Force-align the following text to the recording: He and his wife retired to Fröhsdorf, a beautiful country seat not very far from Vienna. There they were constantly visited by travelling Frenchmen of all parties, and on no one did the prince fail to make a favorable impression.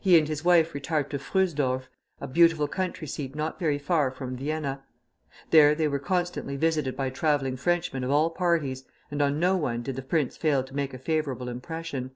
He 0.00 0.16
and 0.16 0.28
his 0.28 0.44
wife 0.44 0.74
retired 0.74 1.10
to 1.10 1.18
Fröhsdorf, 1.18 1.88
a 2.20 2.28
beautiful 2.28 2.68
country 2.68 3.08
seat 3.08 3.34
not 3.34 3.58
very 3.58 3.78
far 3.80 4.12
from 4.12 4.36
Vienna. 4.36 4.84
There 5.50 5.74
they 5.74 5.88
were 5.88 5.98
constantly 5.98 6.54
visited 6.54 6.96
by 6.96 7.10
travelling 7.10 7.56
Frenchmen 7.56 8.04
of 8.04 8.12
all 8.12 8.30
parties, 8.30 8.84
and 9.10 9.20
on 9.20 9.40
no 9.40 9.56
one 9.56 9.82
did 9.82 9.96
the 9.96 10.02
prince 10.02 10.36
fail 10.36 10.62
to 10.62 10.76
make 10.76 10.94
a 10.94 10.98
favorable 10.98 11.48
impression. 11.48 12.12